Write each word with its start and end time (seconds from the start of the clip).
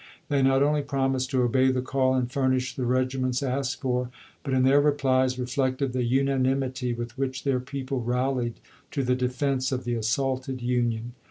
They 0.29 0.41
not 0.41 0.63
only 0.63 0.81
promised 0.81 1.29
to 1.29 1.43
obey 1.43 1.69
the 1.69 1.83
call 1.83 2.15
and 2.15 2.25
furnish 2.31 2.75
the 2.75 2.87
regiments 2.87 3.43
asked 3.43 3.81
for, 3.81 4.09
but 4.41 4.51
in 4.51 4.63
their 4.63 4.81
replies 4.81 5.37
reflected 5.37 5.93
the 5.93 6.01
unanimity 6.03 6.91
with 6.91 7.15
which 7.19 7.43
their 7.43 7.59
people 7.59 8.01
rallied 8.01 8.55
to 8.89 9.03
the 9.03 9.13
defense 9.13 9.71
of 9.71 9.83
the 9.83 9.93
assaulted 9.93 10.59
Union. 10.59 11.11